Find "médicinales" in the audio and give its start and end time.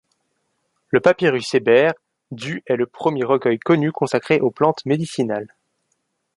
4.87-5.53